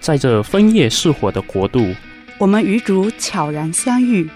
[0.00, 1.94] 在这枫叶似火的国度，
[2.38, 4.26] 我们与主悄然相遇，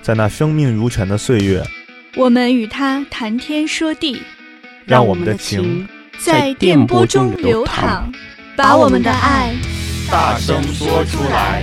[0.00, 1.62] 在那生命如泉的岁月，
[2.16, 4.22] 我们与他谈天说地，
[4.86, 5.86] 让我们的情
[6.18, 8.10] 在电波中流淌，
[8.56, 9.54] 把我们的爱
[10.10, 11.62] 大声说出来。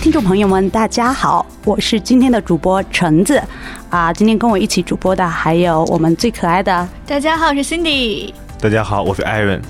[0.00, 3.40] 听众朋友们，大家好，我是今天的主播橙子
[3.90, 4.10] 啊。
[4.10, 8.32] 今天跟我一起主播的还有我们最可爱的，大家好，我是 Cindy。
[8.58, 9.60] 大家好，我是 Aaron。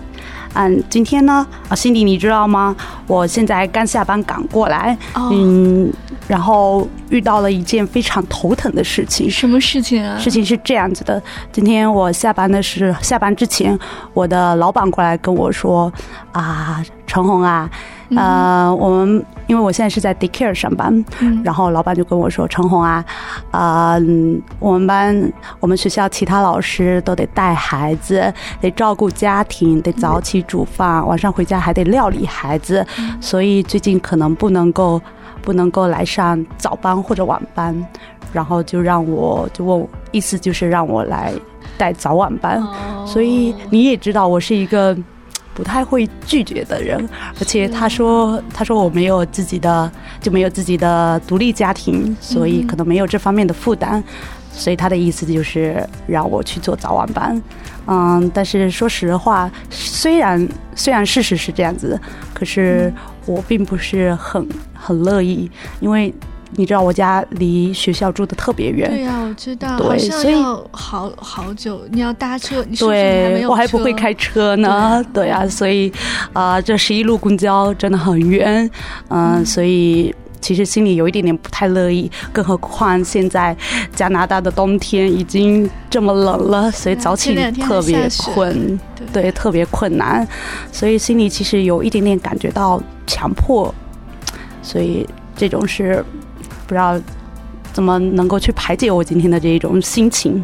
[0.55, 2.75] 嗯，今天呢，啊，Cindy，你知道吗？
[3.07, 5.31] 我现在刚下班赶过来，oh.
[5.32, 5.93] 嗯，
[6.29, 9.30] 然后遇到了一件非常头疼的事情。
[9.30, 10.18] 什么事情啊？
[10.18, 13.79] 事情是这样子的，今天我下班的是下班之前，
[14.13, 15.93] 我的老板过来跟我说，
[16.32, 17.71] 啊，陈红啊。
[18.16, 23.04] 呃，我们因为我现在是在 daycare 上班，嗯，然后老板就跟我说：“陈红啊，
[23.50, 24.00] 啊、呃，
[24.58, 32.84] 我们班我们学校其他老师都得带孩子，得照顾家庭，得早起煮饭，晚上回家还得料理孩子，
[33.20, 35.00] 所以最近可能不能够
[35.42, 37.74] 不能够来上早班或者晚班，
[38.32, 41.32] 然后就让我就问，意思就是让我来
[41.76, 42.62] 带早晚班，
[43.06, 44.97] 所以你也知道我是一个。”
[45.55, 47.08] 不太会拒绝的人，
[47.39, 54.03] 而且他说，他说我没有自己的，就没有自己的独立家庭，所以可能没有这方面的负担，
[54.53, 57.42] 所以他的意思就是让我去做早晚班。
[57.86, 62.00] 嗯，但是说实话，虽然虽然事实是这样子，
[62.33, 62.92] 可是
[63.27, 65.50] 我并不是很很乐意，
[65.81, 66.14] 因为。
[66.55, 68.91] 你知道我家离学校住的特别远。
[68.91, 69.78] 对呀、啊，我知道。
[69.78, 70.34] 对，所以
[70.70, 72.62] 好好久，你要搭车。
[72.69, 75.03] 你对，还我还不会开车呢。
[75.14, 75.91] 对呀、啊，所以
[76.33, 78.70] 啊、呃，这十一路公交真的很远。
[79.09, 82.11] 呃、嗯，所以其实心里有一点点不太乐意。
[82.33, 83.56] 更何况现在
[83.97, 88.78] 加拿大的冬天已经这么冷了，所以早起特别困。
[89.11, 90.27] 对，对，特别困难。
[90.70, 93.75] 所以心里其实有一点点感觉到强迫。
[94.62, 96.05] 所以这种是。
[96.73, 96.98] 不知道
[97.71, 100.43] 怎么能够去排解我今天的这一种心情。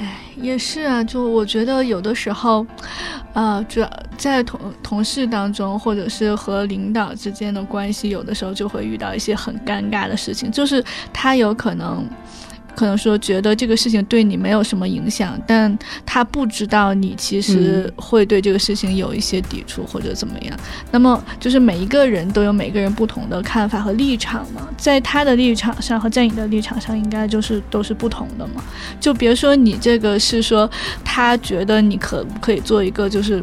[0.00, 2.66] 哎，也是啊，就我觉得有的时候，
[3.34, 10.82] 呃，主要在同同事当中，或者是和领导之间的关系，有的时候就会遇到一些很尴尬的事情，就是
[11.12, 12.02] 他有可能。
[12.76, 20.56] 可能说觉得这个事情对你没有什么影响，但他不知道你其实会对这个事情有一些抵触或者怎么样。
[20.92, 28.62] 那么就是每一个人都有每个人不同的看法和立场嘛，在他的立场上和在你的立场上应该就是都是不同的嘛。
[29.00, 30.70] 就别说你这个是说
[31.02, 33.42] 他觉得你可不可以做一个就是。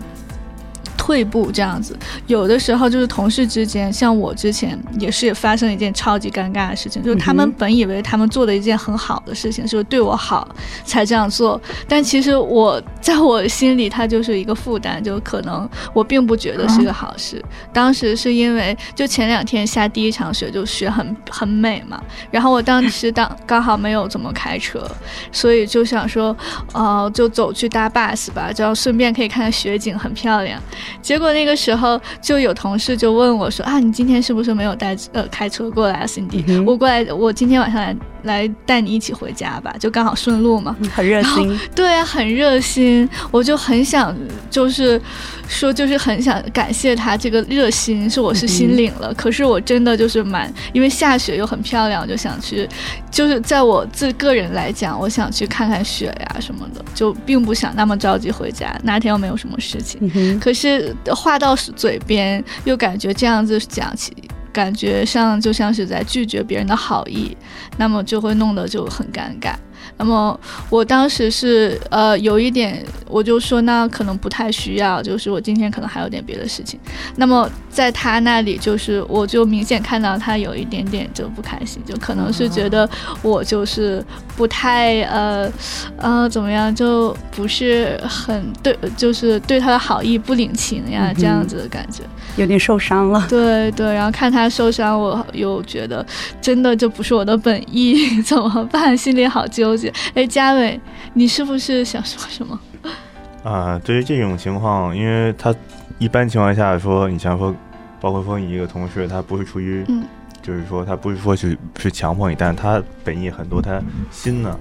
[1.04, 10.48] 退步这样子，有的时候就是同事之间，像我之前也是也发生一件超级尴尬的事情，就是他们本以为他们做的一件很好的事情，就是对我好
[10.86, 11.60] 才这样做，
[11.90, 17.44] 但其实我在我心里，他就是一个负担，就可能我并不觉得是个好事。
[17.74, 24.90] 当时是因为就前两天下第一场雪，就雪很很美嘛，然后我当时当刚好没有怎么开车，
[25.34, 26.34] 所以就想说，
[26.72, 30.58] 呃，就走去搭 bus 吧，这样顺便可以看看雪景，很漂亮。
[31.02, 44.16] 结果那个时候就有同事就问我说：“啊，你今天是不是没有带呃开车过来啊，Cindy？、嗯、我过来，我今天晚上来来带你一起回家吧，就刚好顺路嘛。”很热心，对啊，很热心，我就很想
[44.50, 45.02] 就是
[45.48, 49.16] 说就是很想感谢他这个热心，是我是心领了、嗯。
[49.16, 52.68] 可是我真的就是蛮因为下雪又很漂亮，就想去，
[53.10, 58.76] 就是在我自个人来讲，我想去看看雪呀什么的，就并不想那么着急回家。
[58.84, 60.94] 那天又没有什么事情，嗯、可是。
[61.14, 64.12] 话到嘴边，又感觉这样子讲起，
[64.54, 67.36] 感觉上就像是在拒绝别人的好意，
[67.78, 69.56] 那么就会弄得就很尴尬。
[69.98, 70.38] 那么
[70.70, 76.80] 我当时是呃有一点，我就说那可能不太需要，就是我今天可能还有点别的事情。
[77.16, 82.90] 那么在他那里，就是我就明显看到他有一点点就不开心，就可能是觉得
[83.22, 84.04] 我就是
[84.36, 85.52] 不太呃
[85.98, 92.04] 呃怎么样，就不是很对，就是对他的好意不领情呀，这样子的感觉，
[92.36, 93.26] 有点受伤了。
[93.30, 96.06] 对对，然后看他受伤，我又觉得
[96.42, 98.98] 真的就不是我的本意， 怎么办？
[98.98, 99.92] 心里好纠结。
[100.14, 100.80] 哎，嘉伟，
[101.14, 102.60] 你是不是想说什么？
[103.44, 105.54] 啊，对于这种情况，因为他
[105.98, 107.54] 一般情况下说，你像说，
[108.00, 110.06] 包括说你一个同事，他不是出于，嗯，
[110.42, 113.82] 就是说他不是说是是强迫你，但是他本意很多，他
[114.12, 114.58] 心呢，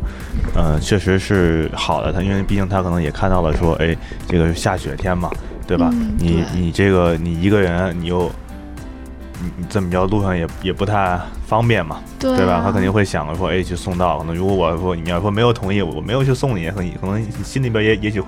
[0.55, 2.12] 呃，确实是好的。
[2.12, 5.31] 他因为毕竟他可能也看到了说，哎，这个是下雪天嘛，
[5.67, 5.88] 对吧？
[5.93, 8.31] 嗯、你你这个你一个人，你又。
[9.59, 12.61] 你这么着路上也也不太方便嘛，对，啊、对吧？
[12.65, 14.19] 他肯定会想着说，哎，去送到。
[14.19, 18.23] 可能如果我说你要说没有同意，我没有去送你，可能可能心里边也也许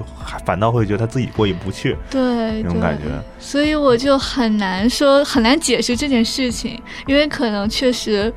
[0.44, 3.04] 反倒会觉得他自己过意不去，对，那种感觉。
[3.38, 8.32] 所以我就很难说，很难解释这件事情，因为可能确实，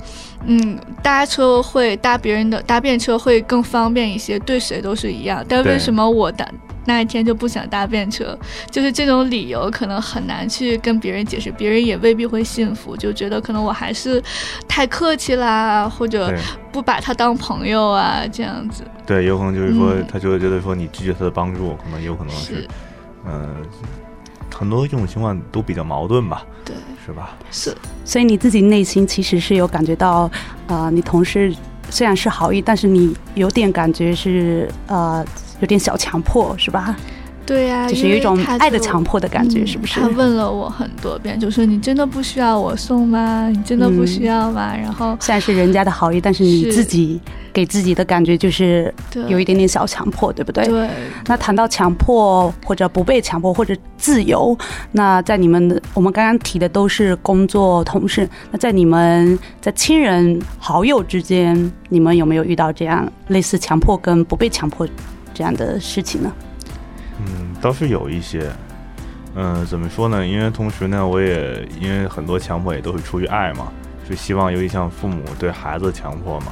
[0.45, 5.43] 嗯，搭车会搭别人的搭便车会更方便一些，对谁都是一样。
[5.47, 6.47] 但为什么我搭？
[6.87, 8.35] 那一天就不想搭便车，
[8.71, 14.23] 就是这种理由可能很难去跟别人解释，别人也未必会信服，就觉得可能我还是
[14.69, 16.33] 太客气啦，或者
[16.71, 18.85] 不把他当朋友啊，这样子。
[19.05, 22.65] 对，有可能就是说，他就会觉得说你拒绝他的帮助，可能有可能是，
[23.25, 23.55] 嗯、呃，
[24.55, 26.73] 很多这种情况都比较矛盾吧，对，
[27.05, 27.35] 是吧？
[27.51, 27.75] 是，
[28.05, 30.21] 所以你自己内心其实是有感觉到，
[30.67, 31.53] 啊、呃，你同事
[31.89, 35.25] 虽然是好意，但是你有点感觉是，呃。
[35.59, 36.95] 有点小强迫是吧？
[37.45, 40.01] 对呀、啊，就是有一种爱的强迫的感觉，是不是？
[40.01, 43.47] 他问了我很多遍，就说你真的不需要我送吗？
[43.47, 44.73] 你真的不需要吗？
[44.75, 47.21] 嗯、然后虽然是人家的好意，但是你自己
[47.53, 48.93] 给自己的感觉就是
[49.29, 50.65] 有一点点小强迫，对，对不对？
[50.67, 50.89] 对。
[51.25, 54.53] 那谈到强迫或者不被强迫或者自由，
[54.91, 64.85] 那在你们的我们刚刚提的都是工作同事，那在你们在亲人好友之间，你们有没有遇到这样类似强迫跟不被强迫
[65.37, 66.31] 这样的事情呢？
[67.19, 68.51] 嗯，倒是有一些，
[69.35, 70.25] 嗯，怎么说呢？
[70.25, 73.71] 因为同时呢，我也因为很多强迫也都是出于爱嘛，
[74.09, 76.47] 就希望有一像父母对孩子强迫嘛，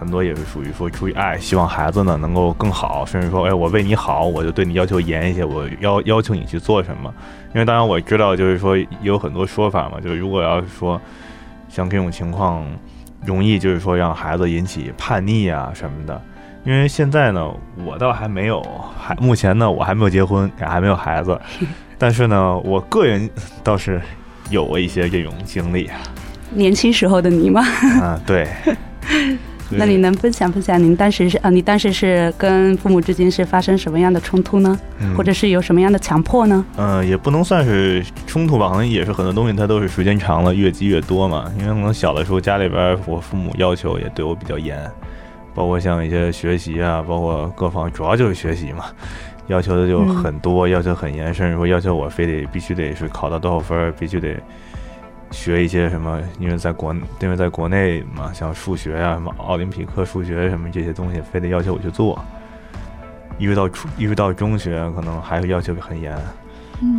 [0.00, 7.14] 很多也是属于说出于爱，希望孩子呢能够更好，甚至说，哎，我为你好，我就对你要求严一些，我要要求你去做什么。
[7.54, 11.00] 因为当然我知道，就是说有很多说法嘛，就是如果要是说
[11.68, 12.66] 像这种情况，
[13.24, 16.20] 容易就是说让孩子引起叛逆啊什么的。
[16.68, 17.50] 因为现在呢，
[17.82, 18.62] 我倒还没有，
[19.00, 21.40] 还目前呢，我还没有结婚，也还没有孩子，
[21.96, 23.26] 但是呢，我个人
[23.64, 23.98] 倒是
[24.50, 25.88] 有过一些这种经历。
[26.50, 27.62] 年轻时候的你吗？
[28.02, 28.46] 啊，对。
[29.70, 31.48] 那你能分享分享您当时是啊？
[31.48, 34.78] 你当时是跟父母之间是发生什么样的冲突呢？
[34.98, 36.62] 嗯、或者是有什么样的强迫呢？
[36.76, 41.50] 嗯、呃，也不能算是冲突吧，可能也是很多东西，它都是时间长了越积越多嘛。
[41.58, 44.78] 因为可能小的时候家里边我父母要求也对我比较严。
[45.58, 48.84] 包括像一些学习啊，包括各方，主要就是学习嘛，
[49.48, 54.36] 要求的就很多，嗯、要求很严，甚至说要求我非得必须得是考到多少分，必须得
[55.32, 62.16] 学一些什么，因为在国因为在国内嘛，像数学啊，什么奥林匹克数学什么这些东西，非得要求我去做。
[63.36, 66.16] 一直到初，一直到中学，可能还是要求很严。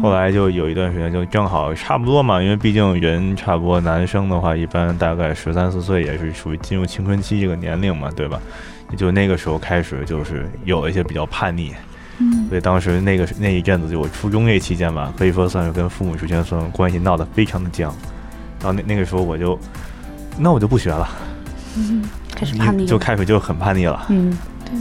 [0.01, 8.39] 后来就有一段时间，就正好差不多嘛，因为毕竟人差不多，男生的话一般大概十三四岁也是属于进入青春期这个年龄嘛，对吧？
[8.91, 11.73] 也就那个时候开始就是有一些比较叛逆，
[12.17, 17.93] 嗯，所以当时那个那一阵子就我初中那期间吧，可以说算是跟父母之间算关系闹得非常的僵。
[18.59, 19.57] 然后那那个时候我就，
[20.37, 21.07] 那我就不学了，
[21.77, 22.03] 嗯，
[22.35, 24.73] 开始叛逆，就开始就很叛逆了，嗯，对。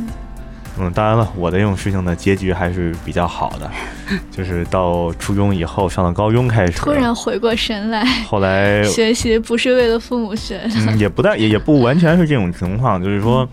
[0.80, 3.70] 嗯，当然了，我的这种事情的结局还是比较好的，
[4.30, 13.48] 就是到初中以后上了高中开始，突然回过神来，后来 学习不是为了父母学的，嗯，也不但也也不完全是这种情况，就是说，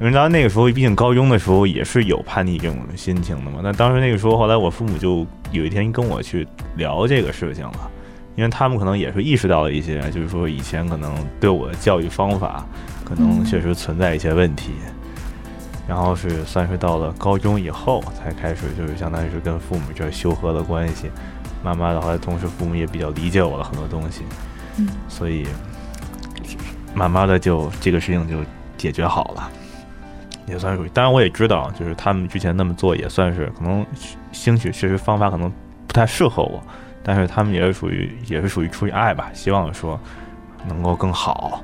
[0.00, 3.60] 因为当时那个时候，毕竟高中的时候也是有叛逆这种心情的嘛。
[3.62, 6.46] 那当时那个时候，后来我父母就有一天跟我去
[6.76, 7.90] 聊这个事情了，
[8.34, 12.66] 因为他们可能也是意识到了一些，就是说以前可能对我的教育方法
[13.04, 14.70] 可能确实存在一些问题。
[14.86, 14.94] 嗯
[15.86, 21.10] 然后是算是到了高中以后才开始，就是相当于是跟父母这修和的关系，
[21.62, 24.22] 慢慢的话，同时父母也比较理解我了很多东西，
[24.78, 25.46] 嗯，所以
[26.94, 28.36] 慢慢的就这个事情就
[28.76, 29.50] 解决好了，
[30.46, 30.88] 也算是。
[30.90, 33.84] 当然我也知道，就是他们之前那么做也算是可能
[34.30, 35.52] 兴许确实方法可能
[35.86, 36.62] 不太适合我，
[37.02, 39.98] 但是他们也是属于也是属于出于爱吧，希望说
[40.68, 41.62] 能够更好。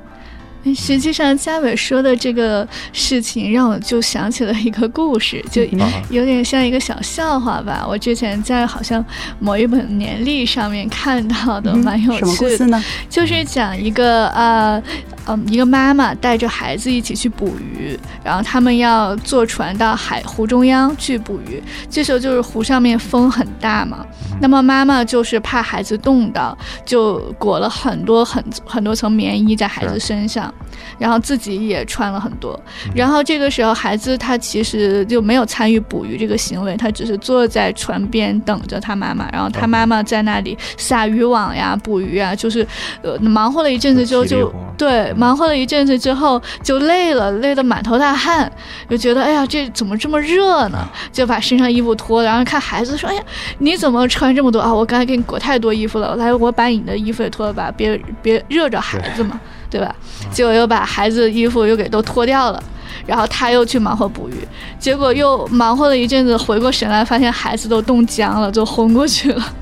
[0.75, 5.63] 实际上，嘉伟说的这个事情让我就想起了一个故事，就
[6.09, 7.85] 有点像一个小笑话吧。
[7.87, 9.03] 我之前在好像
[9.39, 12.25] 某一本年历上面看到的，蛮有趣的。
[12.25, 12.83] 什么故事呢？
[13.09, 14.81] 就是讲一个呃。
[15.29, 21.61] 嗯，一个妈妈带着孩子一起去捕鱼，然后他们要坐船到海湖中央去捕鱼。
[21.87, 24.03] 这时候就是湖上面风很大嘛，
[24.41, 30.51] 那么妈妈就是怕孩子冻到，就裹了很多很很多层棉衣在孩子身上，
[30.97, 32.59] 然后自己也穿了很多。
[32.95, 42.65] 然后这个时候孩子他其实就没有参与捕鱼这个行为，他只是坐在船边等着他妈妈，然后他妈妈在那里撒渔网呀、捕鱼啊，就是
[43.03, 45.13] 呃忙活了一阵子之后就对。
[45.19, 48.49] 忙活了一阵子之后就累了，累得满头大汗，
[48.89, 50.87] 就觉得哎呀，这怎么这么热呢？
[51.11, 53.21] 就把身上衣服脱了，然后看孩子说：“哎呀，
[53.57, 54.73] 你怎么穿这么多啊？
[54.73, 59.37] 我刚才给你裹太多衣服了，来，我把你的衣服也脱了吧，别别热着孩子嘛，
[59.69, 59.93] 对，对吧？”
[60.31, 62.63] 结果又把孩子的衣服又给都脱掉了，
[63.05, 64.35] 然后他又去忙活捕鱼，
[64.79, 69.53] 结果又忙活了一阵子，回过神来发现孩子都冻僵了，就昏过去了。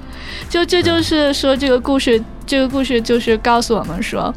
[0.48, 2.24] 就这就是说这个故事。
[2.48, 4.34] 这个故事就是告诉我们说，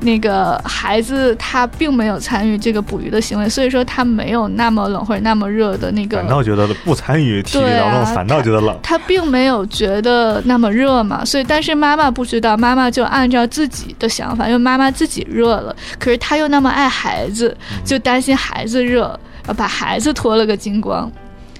[0.00, 6.18] 那个孩子他并没有参与这个捕鱼的行为，所以说他没有那么冷或者那么热的那个。
[6.18, 8.78] 反倒觉得不参与体育劳动，反倒觉得冷。
[8.82, 19.18] 他并没有觉得那么热嘛，所以但是妈妈不知道，妈妈就按照自己的想法，因为妈妈自己热了，可是他又那么爱孩子，就担心孩子热，
[19.56, 21.10] 把孩子脱了个精光。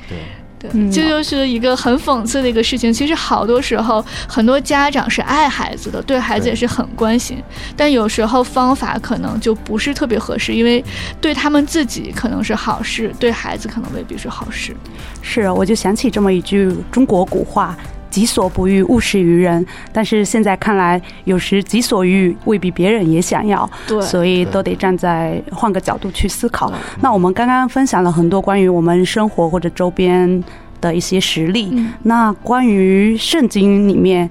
[0.08, 0.16] 对。
[0.60, 2.92] 对，这就是一个很讽刺的一个事情。
[2.92, 7.42] 其实好多时候，很多家长是爱孩子的，对孩子也是很关心，
[7.74, 10.84] 但有时候方法可能就不是特别合适，因为
[11.18, 14.76] 对他们自己可能是好事，对孩子可能未必是好事。
[15.22, 17.74] 是，我就想起这么一句中国古话。
[18.10, 19.64] 己所不欲，勿施于人。
[19.92, 26.72] 但是现在看来，有时己所欲未必别人也想要，对，所以都得站在换个角度去思考。
[27.00, 30.42] 那我们刚刚分享了很多关于我们生活或者周边
[30.80, 31.68] 的一些实例。
[31.72, 34.28] 嗯、那关于圣经里面，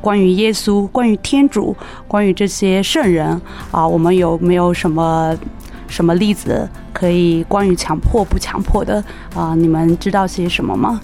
[0.00, 5.36] 关于耶稣，关于天主，关于这些圣人啊，我们有没有什么
[5.88, 9.02] 什么例子可以关于强迫不强迫的
[9.34, 9.54] 啊？
[9.54, 11.00] 你们知道些什么吗？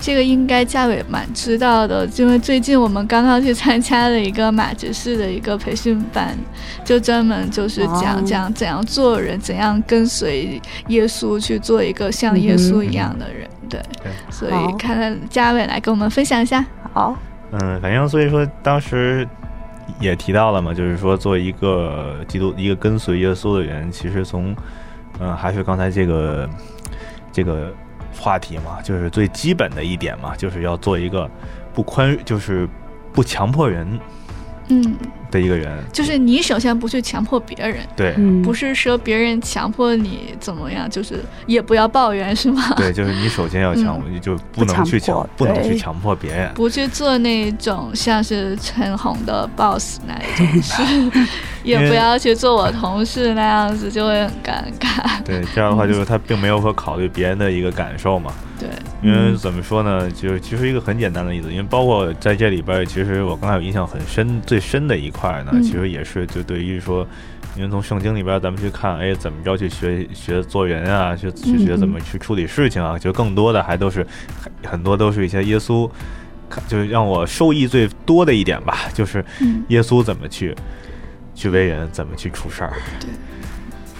[0.00, 6.38] 这个应该嘉伟蛮知道的，因为最近我们刚刚去参加了一个马执事的一个培训班，
[6.84, 13.48] 就专门就是讲讲怎样做人，怎样跟随耶稣去做一个像耶稣一样的人。
[13.68, 13.80] 对，
[14.30, 16.64] 所以看看嘉伟来跟我们分享一下。
[16.92, 17.16] 好，
[17.50, 19.26] 嗯，反正所以说当时
[20.00, 24.54] 也提到了嘛，就是说做一个基督一个跟随耶稣的人，其实从
[25.18, 26.48] 嗯还是刚才这个
[27.32, 27.74] 这个。
[28.20, 31.30] 话题嘛，就是最基本的一点嘛，就是要做一个
[31.72, 32.68] 不宽，就是
[33.12, 33.98] 不强迫人，
[34.68, 34.96] 嗯，
[35.30, 42.74] 的一个人，就是你首先不去强迫别人，对，不是说别人强迫你怎么样，就是也不要抱怨，是吗？
[42.76, 50.82] 对，就是你首先要强，嗯、就不能去强，不，不能去强迫别人，不去做那种像是陈红的 boss 那一种事，
[51.62, 55.22] 也不要去做我同事那样子，就会很尴尬。
[55.24, 58.32] 对，这样的话 就是他并没有说考虑别人的一个感受嘛。
[58.58, 58.68] 对，
[59.02, 67.06] 因为怎么说呢，就是其实一个很简单的例子，因为包括在这里边，其实我刚才有印象很深、最深的一块呢，其实也是就对于说，
[67.56, 74.04] 因为从圣经里边咱们去看，哎，怎么着去学学做人啊，去去学怎么去处理事情啊，就更多的还都是
[74.64, 75.88] 很多都是一些耶稣，
[76.66, 79.24] 就是让我受益最多的一点吧，就是
[79.68, 80.52] 耶稣怎么去
[81.38, 82.72] 去为人，怎么去处事儿。
[83.00, 83.08] 对，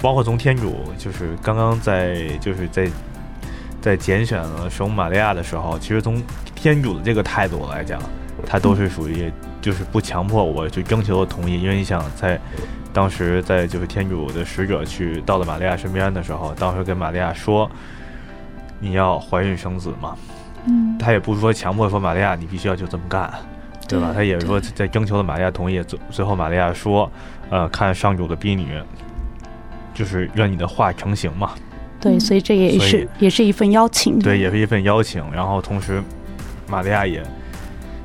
[0.03, 2.89] 包括从天主，就是刚刚在就是在。
[3.81, 6.21] 在拣选了圣母玛利亚的时候，其实从
[6.53, 8.03] 天主的这个态度来讲，
[8.45, 12.39] 他都是属于就是不强迫我去征求同意，因为你想在
[12.93, 17.71] 当时在就是天主的使者去到了玛利亚身边的时候，当时跟玛利亚说
[18.81, 20.17] 你要怀孕生子嘛，
[20.67, 23.33] 嗯，他也不是说强迫说玛利亚你必须要就这么干，
[23.89, 24.13] 对吧？
[24.15, 27.11] 他也是说在征求了玛利亚同意，最最后玛利亚说，
[27.49, 28.79] 呃，看上主的婢女，
[29.95, 31.53] 就是让你的话成型嘛。
[31.99, 34.19] 对，所以这也是也是一份邀请。
[34.19, 35.25] 对，也是一份邀请。
[35.33, 36.03] 然后同时，
[36.69, 37.23] 玛利亚也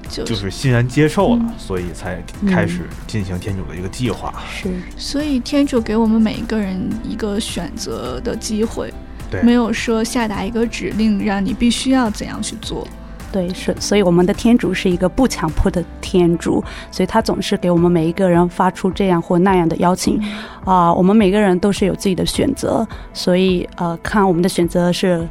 [0.10, 4.34] 就是欣然接受了，嗯、所以才开始进行天主的一个计划。
[4.50, 8.92] 是，所以天主给我们每一个人一个选择的机会，
[9.30, 12.88] 对，没有说下达一个指令让你必须要怎样去做。
[13.34, 20.22] 对，是，所以我们的天主是一个不强迫的天主，所以他总是给我们每一个人发出这样或那样的邀请，
[20.64, 25.28] 啊、呃，我们每个人都是有自己的选择，所以呃，看我们的选择是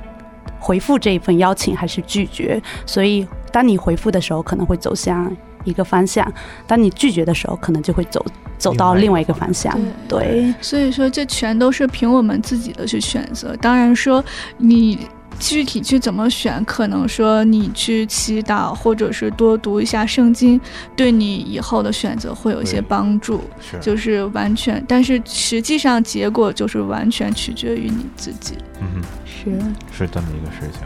[0.58, 2.60] 回复这一份邀请还是拒绝。
[2.84, 5.30] 所以当你回复的时候，可能会走向
[5.62, 6.26] 一个方向；
[6.66, 8.26] 当你拒绝的时候，可能就会走
[8.58, 9.72] 走到另外一个方向。
[10.08, 13.54] 对，对，所以说这全都是凭我们自己的去选择。
[13.58, 14.24] 当然说
[14.58, 14.98] 你。
[15.38, 20.60] 具体去怎么选，可能说你去祈祷，或者是多读一下圣经，
[20.96, 23.42] 对你以后的选择会有一些帮助。
[23.60, 28.54] 是，就是完全，但是实际上结果就是完全取决于你自己。
[28.80, 29.50] 嗯哼，是
[29.98, 30.82] 是这么一个事情。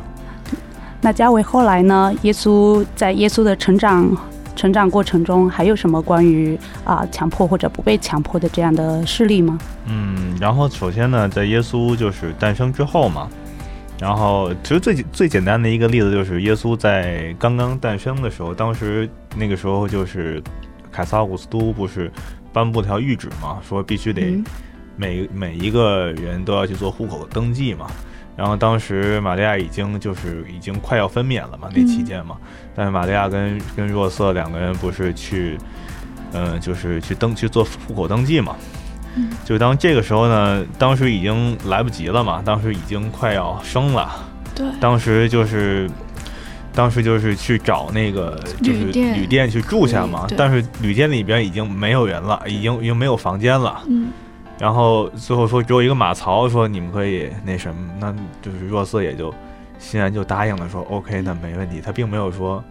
[1.02, 2.12] 那嘉伟后来呢？
[2.22, 4.16] 耶稣在耶稣的成长
[4.56, 9.58] 成长过程中，还有什么关于啊、呃、强迫或者不被强迫的这样的事例吗？
[9.86, 13.28] 嗯，然后首先呢，在耶稣就是诞生之后嘛。
[13.98, 20.42] 然后，其实最最简单的一个例子就是耶稣在刚刚诞生的时候，当时那个时候就是
[20.92, 22.12] 凯撒奥古斯都不是
[22.52, 24.38] 颁布条谕旨嘛，说必须得
[24.96, 27.86] 每每一个人都要去做户口登记嘛。
[28.36, 32.36] 然后当时玛利亚已经就是已经快要分娩了嘛，那期间嘛，
[32.74, 35.56] 但是玛利亚跟跟若瑟两个人不是去，
[36.34, 38.54] 嗯，就是去登去做户口登记嘛。
[39.44, 44.24] 就当这个时候呢，当时已经来不及了嘛，当时已经快要生了。
[44.54, 44.66] 对。
[44.80, 45.90] 当时就是。
[46.74, 53.82] 当时就是去找那个就是旅店去住下嘛，但是旅店里边已经没有人了，已经已经没有房间了。
[53.88, 54.08] 嗯，
[54.58, 59.32] 然后最后说只有一个马槽，说你们可以那什么，那就是若瑟也就
[59.78, 61.80] 欣然就答应了，说 OK，那没问题。
[61.82, 62.62] 他并没有说，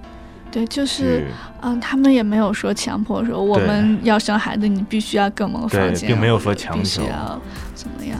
[0.51, 1.25] 对，就是
[1.61, 7.39] 嗯，他们也没有说强迫说我们要生孩子，你必须要跟我们房间，并没有说强求要
[7.73, 8.17] 怎么样。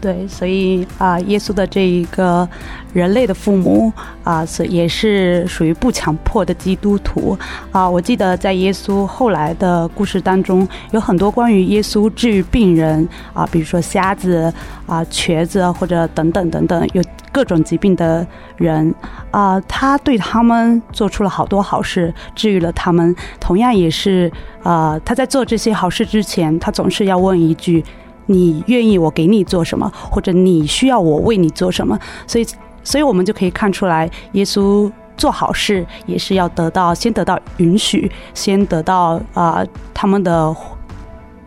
[0.00, 2.48] 对，所以啊、呃，耶稣的这一个
[2.94, 3.92] 人类的父母
[4.24, 7.38] 啊，是、呃、也是属于不强迫的基督徒
[7.70, 7.90] 啊、呃。
[7.90, 14.44] 我记得在耶稣后来的故事当中，有很多关于耶稣治愈病人啊、呃，比如说瞎子
[14.86, 18.94] 啊、呃、瘸子或者等等等等，有各种疾病的人
[19.30, 23.14] 啊、他对他们做出了好多好事，治愈了他们。
[23.38, 24.30] 同样也是
[24.62, 27.84] 啊、他在做这些好事之前，他总是要问一句。
[28.26, 31.98] 你愿意我给你做什么，或者你需要我为你做什么？
[32.28, 32.46] 所以，
[32.84, 40.54] 所以我们就可以看出来，耶稣做好事也是要得到先得到允许，先得到啊、他们的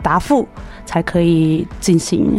[0.02, 0.46] 答复，
[0.86, 2.38] 才可以进行，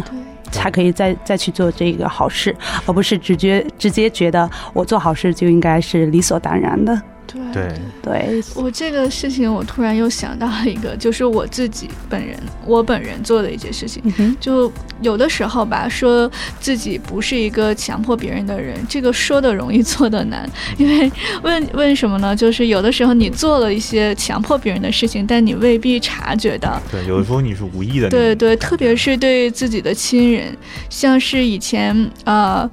[0.51, 7.01] 才可以再再去做这个好事，而不是直接直接觉得我做好事就应该是理所当然的。
[7.27, 16.29] 对对，对，我这个事情，我突然又想到了一个，就是我自己本人，我本人做的一件事情，嗯、就有的时候吧，说
[16.59, 21.11] 自己不是一个强迫别人的人，这个说的容易， 做的难，因为
[21.43, 22.35] 问为什么呢？
[22.35, 26.81] 就是有的时候你做了一些强迫别人的事情，但你未必察觉到。
[26.91, 28.09] 对，有的时候你是无意的。
[28.09, 30.55] 对对，特别是对自己的亲人，
[30.89, 32.61] 像是以前啊。
[32.61, 32.71] 呃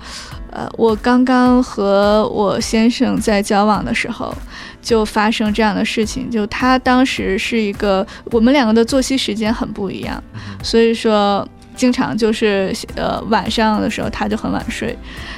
[0.52, 4.34] 呃，我刚刚和我先生在交往的时候，
[4.80, 6.30] 就发生这样的事情。
[6.30, 10.22] 就他当时是一个，我们两个的作息时间很不一样，
[10.62, 14.96] 所以说经常就是呃晚上的时候他就很晚睡。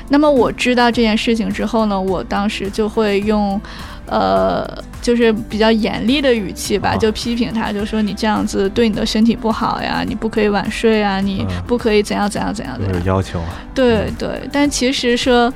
[0.09, 3.61] 那么我知道这件事情之后呢，我当时就会用。
[4.07, 4.67] 呃，
[5.01, 12.79] 就是比较严厉的语气吧，就批评他，就说你这样子对你的身体不好呀，你不可以晚睡啊，你不可以怎样怎样怎样。
[12.81, 13.47] 的要求啊。
[13.75, 15.53] 对对，但其实说，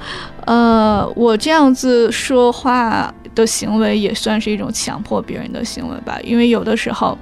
[0.47, 7.17] 呃，我这样子说话的行为也算是一种强迫别人的行为吧，因为有的时候，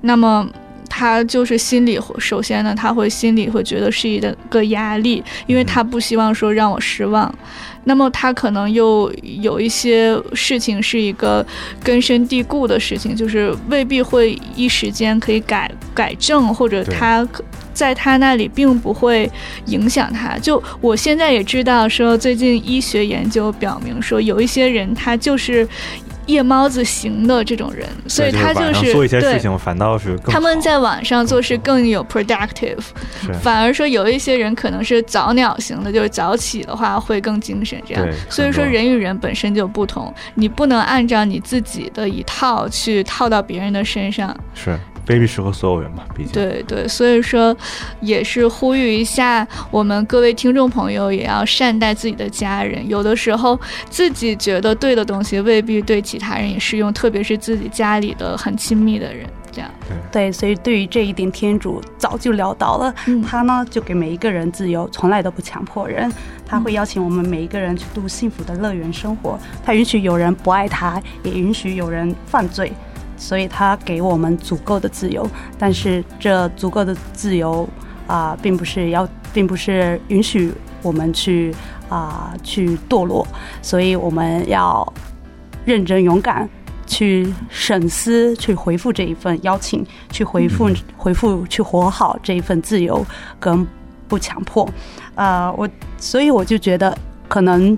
[0.00, 0.48] 那么
[0.88, 7.32] 他就是心里首先呢，他会心里会觉得是一个压力，因为他不希望说让我失望。
[7.84, 11.44] 那么他可能又有一些事情是一个
[11.82, 17.26] 根深蒂固的事情，就是未必会一时间可以改改正，或者他
[17.72, 19.30] 在他那里并不会
[19.66, 20.36] 影响他。
[20.38, 25.66] 就我现在也知道，说最近医学研究表明说，有一些人他就是。
[26.28, 32.78] 夜猫子型的这种人，所以他就是，就是做一些事情反倒是他们在晚上做事更有 productive，
[33.42, 38.06] 反而说有一些人可能是早鸟型的，就是早起的话会更精神这样。
[38.28, 44.36] 所以说人与人本身就不同，你不能按照你自己的一套去套到别人的身上。
[44.54, 44.78] 是。
[45.08, 46.04] Baby 适合所有人嘛？
[46.14, 47.56] 毕竟对对，所以说
[48.00, 52.86] 也是呼吁一下我们各位听众朋友，也要善待自己的家人。
[52.86, 59.26] 有的时候自己觉得对的东西，未必对其他人也适用，特别是自己家里的很亲密的人。
[59.50, 59.70] 这样
[60.12, 62.94] 对，所以对于这一点，天主早就料到了。
[63.06, 66.12] 嗯，他呢就给每一个人自由，从来都不强迫人。
[66.46, 69.38] 他会邀请我们每一个人去度幸福的乐园生活。
[69.64, 72.70] 他允许有人不爱他，也允许有人犯罪。
[73.18, 75.28] 所以他给我们足够的自由，
[75.58, 77.68] 但是这足够的自由
[78.06, 80.52] 啊、呃，并不是要，并不是允许
[80.82, 81.52] 我们去
[81.88, 83.26] 啊、呃、去堕落，
[83.60, 84.90] 所以我们要
[85.64, 86.48] 认真勇敢
[86.86, 93.04] 去审思，去回复这一份邀请，去回复回复去活好这一份自由
[93.40, 93.66] 跟
[94.06, 94.64] 不强迫。
[95.16, 97.76] 啊、呃，我所以我就觉得，可能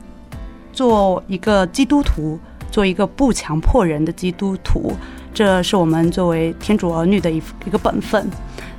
[0.71, 2.39] 做一个基督徒，
[2.71, 4.93] 做一个不强迫人的基督徒。
[5.33, 8.29] 这是我们作为天主儿女的一一个本分，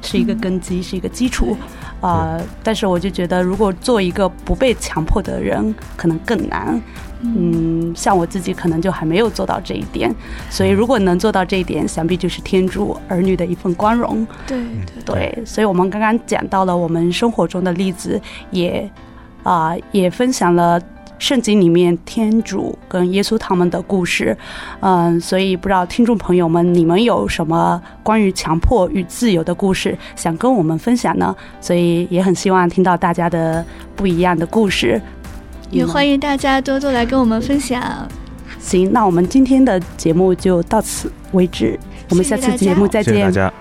[0.02, 1.56] 是一个根基，嗯、是一个基础，
[2.02, 2.44] 啊、呃！
[2.62, 6.80] 但是我就觉得，如果做一个不被强迫的人，可能更难。
[7.22, 10.14] 嗯，像我自己可能就还没有做到这一点，
[10.50, 14.28] 所以如果能做到这一点，想必就是天主儿女的一份光荣。
[14.46, 18.90] 对对对，所以我们刚刚讲到了我们生活中的例子，也
[19.44, 20.82] 啊、呃、也分享了。
[21.22, 24.36] 圣经里面天主跟耶稣他们的故事。
[24.80, 31.36] 嗯，所以不知道听众朋友们，你们有什么关于强迫与自由的故事想跟我们分享呢？
[31.62, 33.64] 所以也很希望听到大家的
[33.96, 35.00] 不一样的故事，
[35.70, 37.82] 也欢迎大家多多来跟我们分享。
[38.60, 41.80] 行，那我们今天的节目就到此为止，
[42.10, 43.14] 我们下次节目再见。
[43.14, 43.54] 谢谢大家。